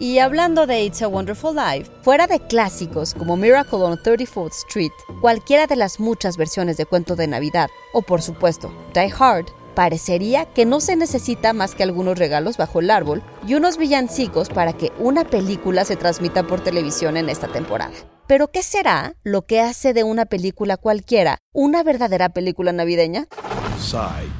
Y 0.00 0.20
hablando 0.20 0.68
de 0.68 0.84
It's 0.84 1.02
a 1.02 1.08
Wonderful 1.08 1.56
Life, 1.56 1.90
fuera 2.02 2.28
de 2.28 2.38
clásicos 2.38 3.14
como 3.14 3.36
Miracle 3.36 3.80
on 3.80 3.96
34th 3.96 4.52
Street, 4.52 4.92
cualquiera 5.20 5.66
de 5.66 5.74
las 5.74 5.98
muchas 5.98 6.36
versiones 6.36 6.76
de 6.76 6.86
cuento 6.86 7.16
de 7.16 7.26
Navidad, 7.26 7.68
o 7.92 8.02
por 8.02 8.22
supuesto, 8.22 8.70
Die 8.94 9.12
Hard, 9.18 9.46
parecería 9.74 10.44
que 10.44 10.66
no 10.66 10.78
se 10.78 10.94
necesita 10.94 11.52
más 11.52 11.74
que 11.74 11.82
algunos 11.82 12.16
regalos 12.16 12.56
bajo 12.56 12.78
el 12.78 12.90
árbol 12.90 13.24
y 13.44 13.54
unos 13.54 13.76
villancicos 13.76 14.50
para 14.50 14.72
que 14.72 14.92
una 15.00 15.24
película 15.24 15.84
se 15.84 15.96
transmita 15.96 16.44
por 16.44 16.60
televisión 16.60 17.16
en 17.16 17.28
esta 17.28 17.48
temporada. 17.48 17.94
Pero 18.28 18.52
¿qué 18.52 18.62
será 18.62 19.16
lo 19.24 19.46
que 19.46 19.60
hace 19.60 19.94
de 19.94 20.04
una 20.04 20.26
película 20.26 20.76
cualquiera 20.76 21.38
una 21.52 21.82
verdadera 21.82 22.28
película 22.28 22.72
navideña? 22.72 23.26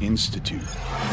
Institute. 0.01 0.63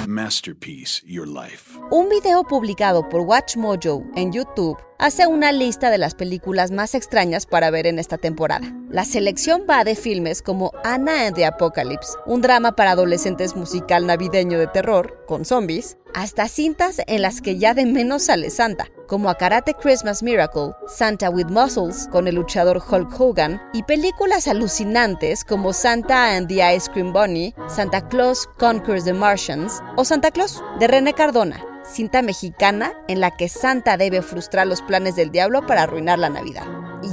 Masterpiece 0.08 1.02
Your 1.06 1.28
Life. 1.28 1.80
Un 1.92 2.10
video 2.10 2.44
publicado 2.44 3.08
por 3.10 3.22
Watch 3.22 3.58
Mojo 3.58 4.04
en 4.16 4.32
YouTube 4.32 4.78
hace 4.98 5.28
una 5.28 5.52
lista 5.52 5.90
de 5.90 5.98
las 5.98 6.16
películas 6.16 6.72
más 6.72 6.96
extrañas 6.96 7.46
para 7.46 7.70
ver 7.70 7.88
en 7.88 8.00
esta 8.00 8.18
temporada. 8.18 8.74
La 8.90 9.06
selección 9.06 9.66
va 9.70 9.84
de 9.84 9.96
filmes 9.96 10.42
como 10.42 10.72
Anna 10.84 11.28
and 11.28 11.36
the 11.36 11.46
Apocalypse, 11.46 12.14
un 12.26 12.42
drama 12.42 12.76
para 12.76 12.92
adolescentes 12.92 13.56
musical 13.56 14.08
navideño 14.08 14.58
de 14.58 14.68
terror, 14.68 15.24
con 15.28 15.46
zombies, 15.46 15.98
hasta 16.14 16.48
cintas 16.48 17.02
en 17.08 17.22
las 17.22 17.42
que 17.42 17.58
ya 17.58 17.74
de 17.74 17.86
menos 17.86 18.24
sale 18.24 18.50
Santa, 18.50 18.88
como 19.08 19.30
a 19.30 19.36
Karate 19.36 19.74
Christmas 19.74 20.22
Miracle, 20.24 20.74
Santa 20.88 21.30
with 21.30 21.48
Muscles 21.48 22.08
con 22.12 22.28
el 22.28 22.36
luchador 22.36 22.82
Hulk 22.88 23.20
Hogan, 23.20 23.62
y 23.74 23.84
películas 23.84 24.48
alucinantes 24.48 25.44
como 25.44 25.74
Santa 25.74 26.36
and 26.36 26.48
the 26.48 26.76
Ice 26.76 26.90
Cream 26.92 27.14
Bunny, 27.14 27.54
Santa 27.68 28.08
Claus 28.08 28.48
Conquers 28.58 29.06
the 29.06 29.14
Martians 29.14 29.82
o 29.96 30.06
Santa 30.06 30.32
Claus 30.32 30.64
de 30.80 30.88
René 30.88 31.14
Cardona, 31.14 31.64
cinta 31.84 32.22
mexicana 32.22 32.94
en 33.08 33.20
la 33.20 33.32
que 33.32 33.50
Santa 33.50 33.98
debe 33.98 34.22
frustrar 34.22 34.68
los 34.68 34.82
planes 34.82 35.16
del 35.16 35.32
diablo 35.32 35.66
para 35.66 35.84
arruinar 35.84 36.20
la 36.20 36.30
Navidad. 36.30 36.66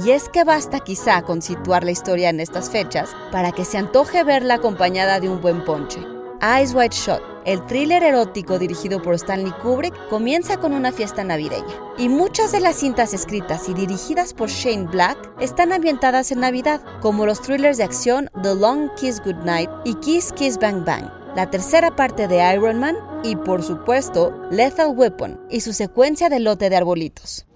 Y 0.03 0.11
es 0.11 0.29
que 0.29 0.43
basta 0.43 0.79
quizá 0.79 1.21
con 1.21 1.41
situar 1.41 1.83
la 1.83 1.91
historia 1.91 2.29
en 2.29 2.39
estas 2.39 2.69
fechas 2.69 3.15
para 3.31 3.51
que 3.51 3.65
se 3.65 3.77
antoje 3.77 4.23
verla 4.23 4.55
acompañada 4.55 5.19
de 5.19 5.29
un 5.29 5.41
buen 5.41 5.63
ponche. 5.63 5.99
Eyes 6.41 6.73
Wide 6.73 6.93
Shut, 6.93 7.21
el 7.45 7.65
thriller 7.65 8.03
erótico 8.03 8.59
dirigido 8.59 9.01
por 9.01 9.15
Stanley 9.15 9.51
Kubrick, 9.61 9.93
comienza 10.09 10.57
con 10.57 10.73
una 10.73 10.91
fiesta 10.91 11.23
navideña. 11.23 11.73
Y 11.97 12.09
muchas 12.09 12.51
de 12.51 12.59
las 12.59 12.77
cintas 12.77 13.13
escritas 13.13 13.69
y 13.69 13.73
dirigidas 13.73 14.33
por 14.33 14.49
Shane 14.49 14.87
Black 14.87 15.17
están 15.39 15.73
ambientadas 15.73 16.31
en 16.31 16.39
Navidad, 16.39 16.81
como 17.01 17.25
los 17.25 17.41
thrillers 17.41 17.77
de 17.77 17.83
acción 17.83 18.29
The 18.41 18.55
Long 18.55 18.89
Kiss 18.95 19.21
Goodnight 19.23 19.69
y 19.85 19.95
Kiss 19.95 20.31
Kiss 20.33 20.57
Bang 20.57 20.85
Bang 20.85 21.23
la 21.35 21.49
tercera 21.49 21.95
parte 21.95 22.27
de 22.27 22.53
Iron 22.53 22.79
Man 22.79 22.95
y 23.23 23.35
por 23.35 23.63
supuesto 23.63 24.47
Lethal 24.51 24.95
Weapon 24.95 25.39
y 25.49 25.61
su 25.61 25.73
secuencia 25.73 26.29
de 26.29 26.39
lote 26.39 26.69
de 26.69 26.75
arbolitos. 26.75 27.47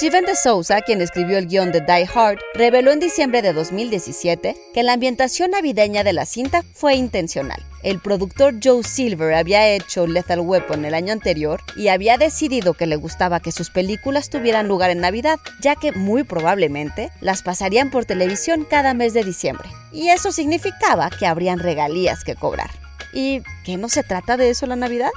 Steven 0.00 0.24
de 0.24 0.34
Souza, 0.34 0.80
quien 0.80 1.02
escribió 1.02 1.36
el 1.36 1.46
guion 1.46 1.72
de 1.72 1.82
Die 1.82 2.08
Hard, 2.14 2.38
reveló 2.54 2.90
en 2.90 3.00
diciembre 3.00 3.42
de 3.42 3.52
2017 3.52 4.56
que 4.72 4.82
la 4.82 4.94
ambientación 4.94 5.50
navideña 5.50 6.04
de 6.04 6.14
la 6.14 6.24
cinta 6.24 6.62
fue 6.72 6.94
intencional. 6.94 7.62
El 7.82 8.00
productor 8.00 8.54
Joe 8.64 8.82
Silver 8.82 9.34
había 9.34 9.68
hecho 9.68 10.06
Lethal 10.06 10.40
Weapon 10.40 10.86
el 10.86 10.94
año 10.94 11.12
anterior 11.12 11.60
y 11.76 11.88
había 11.88 12.16
decidido 12.16 12.72
que 12.72 12.86
le 12.86 12.96
gustaba 12.96 13.40
que 13.40 13.52
sus 13.52 13.68
películas 13.68 14.30
tuvieran 14.30 14.68
lugar 14.68 14.88
en 14.88 15.00
Navidad, 15.00 15.38
ya 15.60 15.76
que 15.76 15.92
muy 15.92 16.24
probablemente 16.24 17.10
las 17.20 17.42
pasarían 17.42 17.90
por 17.90 18.06
televisión 18.06 18.66
cada 18.70 18.94
mes 18.94 19.12
de 19.12 19.22
diciembre. 19.22 19.68
Y 19.92 20.08
eso 20.08 20.32
significaba 20.32 21.10
que 21.10 21.26
habrían 21.26 21.58
regalías 21.58 22.24
que 22.24 22.36
cobrar. 22.36 22.70
¿Y 23.12 23.42
que 23.66 23.76
no 23.76 23.90
se 23.90 24.02
trata 24.02 24.38
de 24.38 24.48
eso 24.48 24.64
la 24.66 24.76
Navidad? 24.76 25.10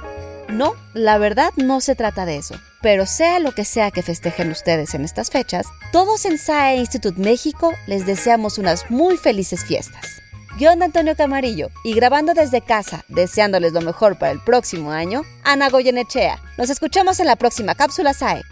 No, 0.54 0.74
la 0.92 1.18
verdad 1.18 1.52
no 1.56 1.80
se 1.80 1.96
trata 1.96 2.26
de 2.26 2.36
eso. 2.36 2.54
Pero 2.80 3.06
sea 3.06 3.40
lo 3.40 3.50
que 3.50 3.64
sea 3.64 3.90
que 3.90 4.04
festejen 4.04 4.52
ustedes 4.52 4.94
en 4.94 5.04
estas 5.04 5.28
fechas, 5.30 5.66
todos 5.90 6.24
en 6.26 6.38
SAE 6.38 6.76
Institute 6.76 7.20
México 7.20 7.72
les 7.88 8.06
deseamos 8.06 8.56
unas 8.58 8.88
muy 8.88 9.16
felices 9.16 9.64
fiestas. 9.64 10.22
Guión 10.56 10.78
de 10.78 10.84
Antonio 10.84 11.16
Camarillo 11.16 11.70
y 11.82 11.94
grabando 11.94 12.34
desde 12.34 12.60
casa, 12.60 13.04
deseándoles 13.08 13.72
lo 13.72 13.80
mejor 13.80 14.16
para 14.16 14.30
el 14.30 14.38
próximo 14.38 14.92
año, 14.92 15.22
Ana 15.42 15.70
Goyenechea. 15.70 16.40
Nos 16.56 16.70
escuchamos 16.70 17.18
en 17.18 17.26
la 17.26 17.34
próxima 17.34 17.74
cápsula 17.74 18.14
SAE. 18.14 18.44